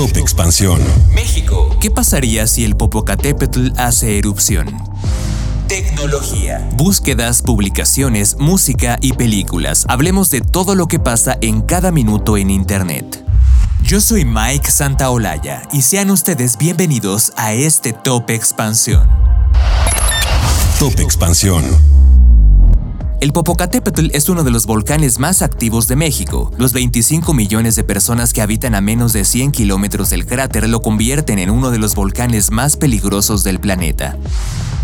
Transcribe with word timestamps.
Top 0.00 0.16
Expansión. 0.16 0.80
México. 1.14 1.76
¿Qué 1.78 1.90
pasaría 1.90 2.46
si 2.46 2.64
el 2.64 2.74
Popocatépetl 2.74 3.72
hace 3.76 4.16
erupción? 4.16 4.66
Tecnología. 5.68 6.66
Búsquedas, 6.72 7.42
publicaciones, 7.42 8.38
música 8.38 8.96
y 9.02 9.12
películas. 9.12 9.84
Hablemos 9.90 10.30
de 10.30 10.40
todo 10.40 10.74
lo 10.74 10.86
que 10.86 10.98
pasa 11.00 11.36
en 11.42 11.60
cada 11.60 11.92
minuto 11.92 12.38
en 12.38 12.48
Internet. 12.48 13.22
Yo 13.82 14.00
soy 14.00 14.24
Mike 14.24 14.70
Santaolalla 14.70 15.68
y 15.70 15.82
sean 15.82 16.10
ustedes 16.10 16.56
bienvenidos 16.56 17.34
a 17.36 17.52
este 17.52 17.92
Top 17.92 18.30
Expansión. 18.30 19.06
Top 20.78 20.98
Expansión. 20.98 21.62
El 23.20 23.32
Popocatépetl 23.34 24.08
es 24.14 24.30
uno 24.30 24.44
de 24.44 24.50
los 24.50 24.64
volcanes 24.64 25.18
más 25.18 25.42
activos 25.42 25.86
de 25.86 25.94
México. 25.94 26.50
Los 26.56 26.72
25 26.72 27.34
millones 27.34 27.76
de 27.76 27.84
personas 27.84 28.32
que 28.32 28.40
habitan 28.40 28.74
a 28.74 28.80
menos 28.80 29.12
de 29.12 29.26
100 29.26 29.52
kilómetros 29.52 30.08
del 30.08 30.24
cráter 30.24 30.66
lo 30.70 30.80
convierten 30.80 31.38
en 31.38 31.50
uno 31.50 31.70
de 31.70 31.78
los 31.78 31.94
volcanes 31.94 32.50
más 32.50 32.78
peligrosos 32.78 33.44
del 33.44 33.60
planeta. 33.60 34.16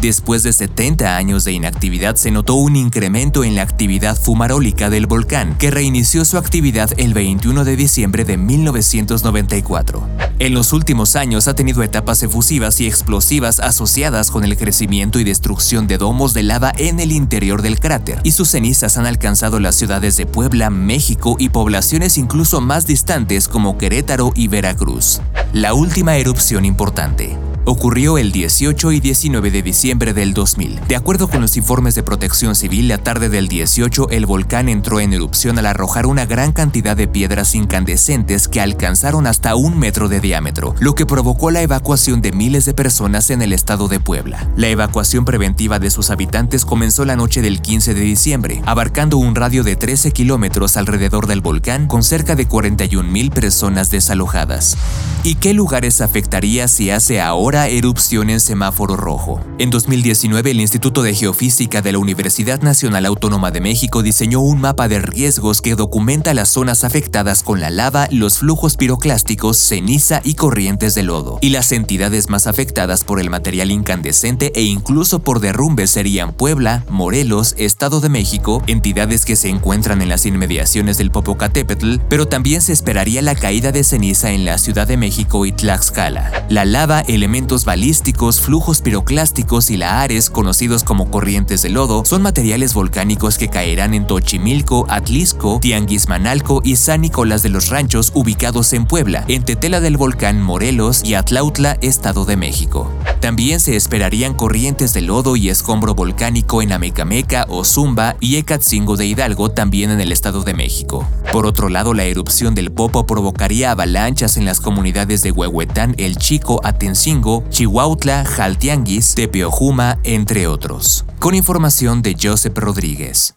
Después 0.00 0.42
de 0.42 0.52
70 0.52 1.16
años 1.16 1.44
de 1.44 1.52
inactividad 1.52 2.16
se 2.16 2.30
notó 2.30 2.54
un 2.54 2.76
incremento 2.76 3.44
en 3.44 3.54
la 3.54 3.62
actividad 3.62 4.18
fumarólica 4.18 4.90
del 4.90 5.06
volcán, 5.06 5.56
que 5.56 5.70
reinició 5.70 6.24
su 6.24 6.36
actividad 6.36 6.90
el 6.98 7.14
21 7.14 7.64
de 7.64 7.76
diciembre 7.76 8.24
de 8.24 8.36
1994. 8.36 10.06
En 10.38 10.52
los 10.52 10.74
últimos 10.74 11.16
años 11.16 11.48
ha 11.48 11.54
tenido 11.54 11.82
etapas 11.82 12.22
efusivas 12.22 12.78
y 12.80 12.86
explosivas 12.86 13.58
asociadas 13.58 14.30
con 14.30 14.44
el 14.44 14.58
crecimiento 14.58 15.18
y 15.18 15.24
destrucción 15.24 15.86
de 15.86 15.96
domos 15.96 16.34
de 16.34 16.42
lava 16.42 16.72
en 16.76 17.00
el 17.00 17.10
interior 17.10 17.62
del 17.62 17.80
cráter, 17.80 18.20
y 18.22 18.32
sus 18.32 18.50
cenizas 18.50 18.98
han 18.98 19.06
alcanzado 19.06 19.60
las 19.60 19.76
ciudades 19.76 20.18
de 20.18 20.26
Puebla, 20.26 20.68
México 20.68 21.36
y 21.38 21.48
poblaciones 21.48 22.18
incluso 22.18 22.60
más 22.60 22.86
distantes 22.86 23.48
como 23.48 23.78
Querétaro 23.78 24.32
y 24.34 24.48
Veracruz. 24.48 25.22
La 25.54 25.72
última 25.72 26.16
erupción 26.16 26.66
importante, 26.66 27.38
ocurrió 27.66 28.16
el 28.16 28.30
18 28.30 28.92
y 28.92 29.00
19 29.00 29.50
de 29.50 29.62
diciembre 29.62 30.14
del 30.14 30.32
2000. 30.34 30.80
De 30.86 30.96
acuerdo 30.96 31.28
con 31.28 31.40
los 31.42 31.56
informes 31.56 31.96
de 31.96 32.04
protección 32.04 32.54
civil, 32.54 32.86
la 32.88 32.98
tarde 32.98 33.28
del 33.28 33.48
18 33.48 34.08
el 34.10 34.24
volcán 34.24 34.68
entró 34.68 35.00
en 35.00 35.12
erupción 35.12 35.58
al 35.58 35.66
arrojar 35.66 36.06
una 36.06 36.26
gran 36.26 36.52
cantidad 36.52 36.96
de 36.96 37.08
piedras 37.08 37.56
incandescentes 37.56 38.46
que 38.46 38.60
alcanzaron 38.60 39.26
hasta 39.26 39.56
un 39.56 39.78
metro 39.78 40.08
de 40.08 40.20
diámetro, 40.20 40.76
lo 40.78 40.94
que 40.94 41.06
provocó 41.06 41.50
la 41.50 41.62
evacuación 41.62 42.22
de 42.22 42.30
miles 42.30 42.64
de 42.66 42.74
personas 42.74 43.30
en 43.30 43.42
el 43.42 43.52
estado 43.52 43.88
de 43.88 43.98
Puebla. 43.98 44.48
La 44.56 44.68
evacuación 44.68 45.24
preventiva 45.24 45.80
de 45.80 45.90
sus 45.90 46.10
habitantes 46.10 46.64
comenzó 46.64 47.04
la 47.04 47.16
noche 47.16 47.42
del 47.42 47.60
15 47.60 47.94
de 47.94 48.00
diciembre, 48.00 48.62
abarcando 48.64 49.16
un 49.16 49.34
radio 49.34 49.64
de 49.64 49.74
13 49.74 50.12
kilómetros 50.12 50.76
alrededor 50.76 51.26
del 51.26 51.40
volcán 51.40 51.88
con 51.88 52.04
cerca 52.04 52.36
de 52.36 52.46
41 52.46 53.10
mil 53.10 53.32
personas 53.32 53.90
desalojadas. 53.90 54.76
¿Y 55.24 55.34
qué 55.34 55.52
lugares 55.52 56.00
afectaría 56.00 56.68
si 56.68 56.90
hace 56.90 57.20
ahora 57.20 57.55
erupción 57.64 58.28
en 58.28 58.40
semáforo 58.40 58.96
rojo. 58.96 59.40
En 59.58 59.70
2019, 59.70 60.50
el 60.50 60.60
Instituto 60.60 61.02
de 61.02 61.14
Geofísica 61.14 61.80
de 61.80 61.92
la 61.92 61.98
Universidad 61.98 62.60
Nacional 62.60 63.06
Autónoma 63.06 63.50
de 63.50 63.62
México 63.62 64.02
diseñó 64.02 64.40
un 64.40 64.60
mapa 64.60 64.88
de 64.88 64.98
riesgos 64.98 65.62
que 65.62 65.74
documenta 65.74 66.34
las 66.34 66.50
zonas 66.50 66.84
afectadas 66.84 67.42
con 67.42 67.60
la 67.60 67.70
lava, 67.70 68.08
los 68.10 68.38
flujos 68.38 68.76
piroclásticos, 68.76 69.56
ceniza 69.56 70.20
y 70.24 70.34
corrientes 70.34 70.94
de 70.94 71.04
lodo. 71.04 71.38
Y 71.40 71.48
las 71.48 71.72
entidades 71.72 72.28
más 72.28 72.46
afectadas 72.46 73.04
por 73.04 73.20
el 73.20 73.30
material 73.30 73.70
incandescente 73.70 74.52
e 74.54 74.62
incluso 74.62 75.20
por 75.20 75.40
derrumbes 75.40 75.90
serían 75.90 76.32
Puebla, 76.32 76.84
Morelos, 76.90 77.54
Estado 77.56 78.00
de 78.00 78.08
México, 78.08 78.62
entidades 78.66 79.24
que 79.24 79.36
se 79.36 79.48
encuentran 79.48 80.02
en 80.02 80.08
las 80.08 80.26
inmediaciones 80.26 80.98
del 80.98 81.10
Popocatépetl, 81.10 81.98
pero 82.08 82.26
también 82.26 82.60
se 82.60 82.72
esperaría 82.72 83.22
la 83.22 83.34
caída 83.36 83.72
de 83.72 83.84
ceniza 83.84 84.32
en 84.32 84.44
la 84.44 84.58
Ciudad 84.58 84.88
de 84.88 84.96
México 84.96 85.46
y 85.46 85.52
Tlaxcala. 85.52 86.46
La 86.48 86.64
lava, 86.64 87.00
elemento 87.02 87.45
balísticos, 87.46 88.40
flujos 88.40 88.82
piroclásticos 88.82 89.70
y 89.70 89.76
lahares, 89.76 90.30
conocidos 90.30 90.82
como 90.82 91.10
corrientes 91.10 91.62
de 91.62 91.68
lodo, 91.68 92.04
son 92.04 92.22
materiales 92.22 92.74
volcánicos 92.74 93.38
que 93.38 93.48
caerán 93.48 93.94
en 93.94 94.06
Tochimilco, 94.06 94.84
Atlisco, 94.88 95.58
Tianguismanalco 95.60 96.60
y 96.64 96.76
San 96.76 97.02
Nicolás 97.02 97.42
de 97.42 97.48
los 97.48 97.68
Ranchos 97.68 98.10
ubicados 98.14 98.72
en 98.72 98.86
Puebla, 98.86 99.24
en 99.28 99.44
Tetela 99.44 99.80
del 99.80 99.96
Volcán 99.96 100.42
Morelos 100.42 101.02
y 101.04 101.14
Atlautla, 101.14 101.78
Estado 101.80 102.24
de 102.24 102.36
México. 102.36 102.90
También 103.20 103.60
se 103.60 103.76
esperarían 103.76 104.34
corrientes 104.34 104.92
de 104.92 105.00
lodo 105.00 105.36
y 105.36 105.48
escombro 105.48 105.94
volcánico 105.94 106.62
en 106.62 106.72
Amecameca, 106.72 107.46
Ozumba 107.48 108.16
y 108.20 108.36
Ecatzingo 108.36 108.96
de 108.96 109.06
Hidalgo, 109.06 109.50
también 109.50 109.90
en 109.90 110.00
el 110.00 110.12
Estado 110.12 110.42
de 110.42 110.54
México. 110.54 111.08
Por 111.32 111.46
otro 111.46 111.68
lado, 111.68 111.94
la 111.94 112.04
erupción 112.04 112.54
del 112.54 112.72
Popo 112.72 113.06
provocaría 113.06 113.70
avalanchas 113.70 114.36
en 114.36 114.44
las 114.44 114.60
comunidades 114.60 115.22
de 115.22 115.32
Huehuetán, 115.32 115.94
El 115.98 116.16
Chico, 116.16 116.60
Atencingo, 116.64 117.35
Chihuahua, 117.50 118.24
Jaltianguis, 118.24 119.14
Tepeojuma, 119.14 119.98
entre 120.04 120.46
otros. 120.46 121.04
Con 121.18 121.34
información 121.34 122.02
de 122.02 122.16
Joseph 122.20 122.56
Rodríguez. 122.56 123.34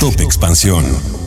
Top 0.00 0.20
Expansión. 0.20 1.25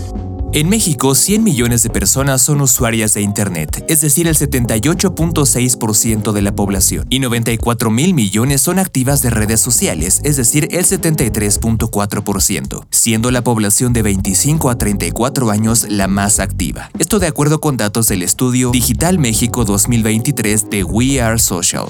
En 0.51 0.67
México, 0.67 1.13
100 1.13 1.43
millones 1.43 1.83
de 1.83 1.91
personas 1.91 2.41
son 2.41 2.61
usuarias 2.61 3.13
de 3.13 3.21
Internet, 3.21 3.85
es 3.87 4.01
decir, 4.01 4.27
el 4.27 4.35
78.6% 4.35 6.31
de 6.31 6.41
la 6.41 6.55
población, 6.55 7.05
y 7.11 7.19
94 7.19 7.91
mil 7.91 8.15
millones 8.15 8.61
son 8.61 8.79
activas 8.79 9.21
de 9.21 9.29
redes 9.29 9.61
sociales, 9.61 10.21
es 10.23 10.37
decir, 10.37 10.67
el 10.71 10.85
73.4%, 10.85 12.83
siendo 12.89 13.29
la 13.29 13.43
población 13.43 13.93
de 13.93 14.01
25 14.01 14.71
a 14.71 14.77
34 14.79 15.51
años 15.51 15.85
la 15.87 16.07
más 16.07 16.39
activa. 16.39 16.89
Esto 16.97 17.19
de 17.19 17.27
acuerdo 17.27 17.61
con 17.61 17.77
datos 17.77 18.07
del 18.07 18.23
estudio 18.23 18.71
Digital 18.71 19.19
México 19.19 19.65
2023 19.65 20.71
de 20.71 20.83
We 20.83 21.21
Are 21.21 21.37
Social. 21.37 21.85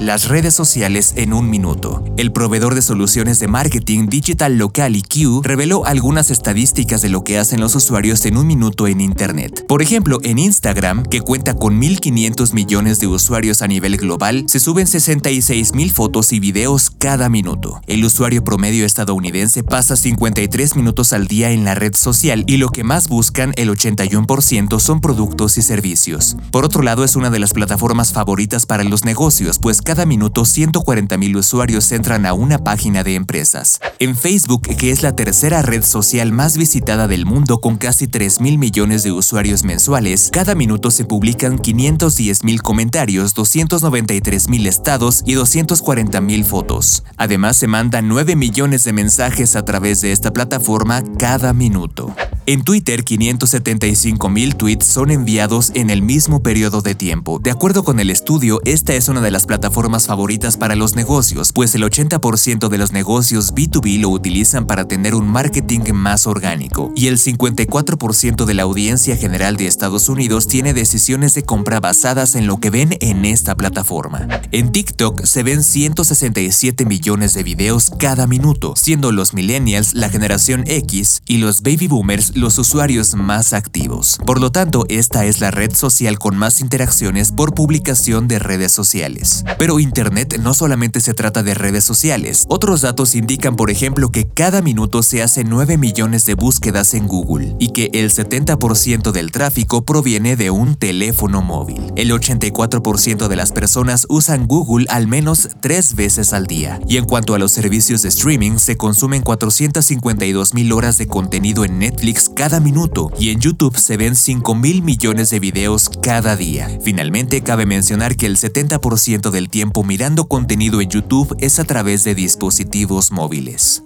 Las 0.00 0.28
redes 0.28 0.54
sociales 0.54 1.12
en 1.16 1.32
un 1.32 1.48
minuto. 1.48 2.04
El 2.16 2.32
proveedor 2.32 2.74
de 2.74 2.82
soluciones 2.82 3.38
de 3.38 3.46
marketing 3.46 4.08
Digital 4.08 4.58
Local 4.58 4.96
IQ 4.96 5.42
reveló 5.44 5.84
algunas 5.86 6.30
estadísticas 6.30 7.02
de 7.02 7.08
lo 7.08 7.22
que 7.22 7.38
hacen 7.38 7.60
los 7.60 7.74
usuarios 7.76 8.24
en 8.26 8.36
un 8.36 8.46
minuto 8.46 8.88
en 8.88 9.00
Internet. 9.00 9.64
Por 9.68 9.82
ejemplo, 9.82 10.18
en 10.22 10.38
Instagram, 10.38 11.04
que 11.04 11.20
cuenta 11.20 11.54
con 11.54 11.80
1.500 11.80 12.52
millones 12.52 12.98
de 12.98 13.06
usuarios 13.06 13.62
a 13.62 13.68
nivel 13.68 13.96
global, 13.96 14.44
se 14.48 14.58
suben 14.58 14.86
66.000 14.86 15.90
fotos 15.92 16.32
y 16.32 16.40
videos 16.40 16.90
cada 16.90 17.28
minuto. 17.28 17.80
El 17.86 18.04
usuario 18.04 18.42
promedio 18.42 18.84
estadounidense 18.84 19.62
pasa 19.62 19.96
53 19.96 20.76
minutos 20.76 21.12
al 21.12 21.26
día 21.26 21.50
en 21.50 21.64
la 21.64 21.74
red 21.74 21.94
social 21.94 22.44
y 22.46 22.56
lo 22.56 22.70
que 22.70 22.82
más 22.82 23.08
buscan, 23.08 23.52
el 23.56 23.68
81%, 23.68 24.80
son 24.80 25.00
productos 25.00 25.58
y 25.58 25.62
servicios. 25.62 26.36
Por 26.50 26.64
otro 26.64 26.82
lado, 26.82 27.04
es 27.04 27.14
una 27.14 27.30
de 27.30 27.38
las 27.38 27.52
plataformas 27.52 28.12
favoritas 28.12 28.66
para 28.66 28.84
los 28.84 29.04
negocios, 29.04 29.58
pues 29.58 29.81
cada 29.82 30.06
minuto 30.06 30.42
140.000 30.42 31.36
usuarios 31.36 31.92
entran 31.92 32.26
a 32.26 32.32
una 32.32 32.58
página 32.58 33.02
de 33.04 33.14
empresas. 33.14 33.80
En 33.98 34.16
Facebook, 34.16 34.62
que 34.76 34.90
es 34.90 35.02
la 35.02 35.14
tercera 35.14 35.62
red 35.62 35.82
social 35.82 36.32
más 36.32 36.56
visitada 36.56 37.08
del 37.08 37.26
mundo 37.26 37.60
con 37.60 37.76
casi 37.76 38.06
3.000 38.06 38.58
millones 38.58 39.02
de 39.02 39.12
usuarios 39.12 39.64
mensuales, 39.64 40.30
cada 40.32 40.54
minuto 40.54 40.90
se 40.90 41.04
publican 41.04 41.58
510.000 41.58 42.60
comentarios, 42.60 43.34
293.000 43.34 44.66
estados 44.66 45.22
y 45.26 45.34
240.000 45.34 46.44
fotos. 46.44 47.04
Además, 47.16 47.56
se 47.56 47.66
mandan 47.66 48.08
9 48.08 48.36
millones 48.36 48.84
de 48.84 48.92
mensajes 48.92 49.56
a 49.56 49.64
través 49.64 50.00
de 50.00 50.12
esta 50.12 50.32
plataforma 50.32 51.02
cada 51.18 51.52
minuto. 51.52 52.14
En 52.44 52.62
Twitter, 52.62 53.04
575.000 53.04 54.56
tweets 54.56 54.84
son 54.84 55.10
enviados 55.10 55.70
en 55.74 55.90
el 55.90 56.02
mismo 56.02 56.42
periodo 56.42 56.82
de 56.82 56.96
tiempo. 56.96 57.38
De 57.38 57.52
acuerdo 57.52 57.84
con 57.84 58.00
el 58.00 58.10
estudio, 58.10 58.60
esta 58.64 58.94
es 58.94 59.08
una 59.08 59.20
de 59.20 59.30
las 59.30 59.46
plataformas 59.46 59.72
formas 59.72 60.06
favoritas 60.06 60.56
para 60.56 60.76
los 60.76 60.96
negocios, 60.96 61.52
pues 61.52 61.74
el 61.74 61.82
80% 61.82 62.68
de 62.68 62.78
los 62.78 62.92
negocios 62.92 63.54
B2B 63.54 64.00
lo 64.00 64.10
utilizan 64.10 64.66
para 64.66 64.86
tener 64.86 65.14
un 65.14 65.26
marketing 65.26 65.92
más 65.92 66.26
orgánico, 66.26 66.92
y 66.94 67.06
el 67.06 67.18
54% 67.18 68.44
de 68.44 68.54
la 68.54 68.64
audiencia 68.64 69.16
general 69.16 69.56
de 69.56 69.66
Estados 69.66 70.08
Unidos 70.08 70.46
tiene 70.46 70.74
decisiones 70.74 71.34
de 71.34 71.44
compra 71.44 71.80
basadas 71.80 72.34
en 72.34 72.46
lo 72.46 72.58
que 72.58 72.70
ven 72.70 72.96
en 73.00 73.24
esta 73.24 73.54
plataforma. 73.54 74.28
En 74.50 74.72
TikTok 74.72 75.24
se 75.24 75.42
ven 75.42 75.62
167 75.62 76.84
millones 76.86 77.34
de 77.34 77.42
videos 77.42 77.90
cada 77.98 78.26
minuto, 78.26 78.74
siendo 78.76 79.10
los 79.10 79.32
millennials 79.32 79.94
la 79.94 80.10
generación 80.10 80.64
X 80.66 81.22
y 81.26 81.38
los 81.38 81.62
baby 81.62 81.86
boomers 81.86 82.31
los 82.34 82.58
usuarios 82.58 83.14
más 83.14 83.52
activos. 83.52 84.18
Por 84.24 84.40
lo 84.40 84.50
tanto, 84.52 84.84
esta 84.88 85.24
es 85.24 85.40
la 85.40 85.50
red 85.50 85.74
social 85.74 86.18
con 86.18 86.36
más 86.36 86.60
interacciones 86.60 87.32
por 87.32 87.54
publicación 87.54 88.28
de 88.28 88.38
redes 88.38 88.72
sociales. 88.72 89.44
Pero 89.58 89.80
Internet 89.80 90.38
no 90.40 90.54
solamente 90.54 91.00
se 91.00 91.14
trata 91.14 91.42
de 91.42 91.54
redes 91.54 91.84
sociales. 91.84 92.44
Otros 92.48 92.80
datos 92.80 93.14
indican, 93.14 93.56
por 93.56 93.70
ejemplo, 93.70 94.10
que 94.10 94.26
cada 94.26 94.62
minuto 94.62 95.02
se 95.02 95.22
hacen 95.22 95.48
9 95.48 95.76
millones 95.78 96.24
de 96.24 96.34
búsquedas 96.34 96.94
en 96.94 97.06
Google 97.06 97.56
y 97.58 97.68
que 97.68 97.90
el 97.92 98.10
70% 98.10 99.12
del 99.12 99.30
tráfico 99.30 99.84
proviene 99.84 100.36
de 100.36 100.50
un 100.50 100.74
teléfono 100.74 101.42
móvil. 101.42 101.92
El 101.96 102.10
84% 102.10 103.28
de 103.28 103.36
las 103.36 103.52
personas 103.52 104.06
usan 104.08 104.46
Google 104.46 104.86
al 104.88 105.06
menos 105.06 105.48
tres 105.60 105.94
veces 105.94 106.32
al 106.32 106.46
día. 106.46 106.80
Y 106.88 106.96
en 106.96 107.04
cuanto 107.04 107.34
a 107.34 107.38
los 107.38 107.52
servicios 107.52 108.02
de 108.02 108.08
streaming, 108.08 108.58
se 108.58 108.76
consumen 108.76 109.22
452 109.22 110.54
mil 110.54 110.72
horas 110.72 110.98
de 110.98 111.06
contenido 111.06 111.64
en 111.64 111.78
Netflix 111.78 112.21
cada 112.28 112.60
minuto 112.60 113.10
y 113.18 113.30
en 113.30 113.40
YouTube 113.40 113.76
se 113.76 113.96
ven 113.96 114.16
5 114.16 114.54
mil 114.54 114.82
millones 114.82 115.30
de 115.30 115.40
videos 115.40 115.90
cada 116.02 116.36
día. 116.36 116.70
Finalmente, 116.82 117.42
cabe 117.42 117.66
mencionar 117.66 118.16
que 118.16 118.26
el 118.26 118.36
70% 118.36 119.30
del 119.30 119.48
tiempo 119.48 119.84
mirando 119.84 120.26
contenido 120.28 120.80
en 120.80 120.88
YouTube 120.88 121.36
es 121.40 121.58
a 121.58 121.64
través 121.64 122.04
de 122.04 122.14
dispositivos 122.14 123.12
móviles. 123.12 123.82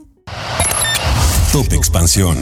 Top 1.52 1.72
Expansión. 1.72 2.38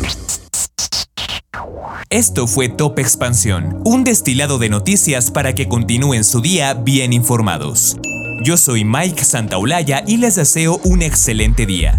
Esto 2.10 2.46
fue 2.46 2.68
Top 2.68 2.98
Expansión, 2.98 3.82
un 3.84 4.04
destilado 4.04 4.58
de 4.58 4.68
noticias 4.68 5.30
para 5.30 5.54
que 5.54 5.68
continúen 5.68 6.24
su 6.24 6.40
día 6.40 6.74
bien 6.74 7.12
informados. 7.12 7.96
Yo 8.44 8.56
soy 8.56 8.84
Mike 8.84 9.24
Santaolalla 9.24 10.04
y 10.06 10.18
les 10.18 10.34
deseo 10.34 10.80
un 10.84 11.02
excelente 11.02 11.66
día. 11.66 11.98